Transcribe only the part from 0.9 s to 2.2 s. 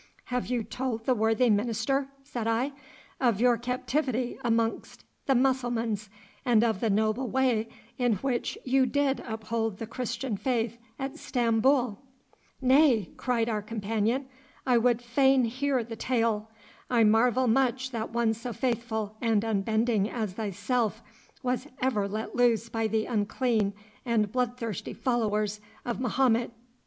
the worthy minister,'